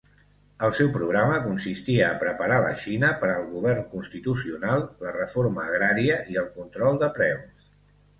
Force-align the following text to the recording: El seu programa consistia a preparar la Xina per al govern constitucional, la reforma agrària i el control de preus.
El 0.67 0.71
seu 0.75 0.87
programa 0.93 1.33
consistia 1.41 2.07
a 2.07 2.15
preparar 2.23 2.55
la 2.63 2.71
Xina 2.83 3.11
per 3.23 3.29
al 3.33 3.45
govern 3.51 3.83
constitucional, 3.91 4.81
la 5.05 5.13
reforma 5.19 5.63
agrària 5.73 6.17
i 6.37 6.41
el 6.45 6.49
control 6.57 6.99
de 7.05 7.11
preus. 7.21 7.69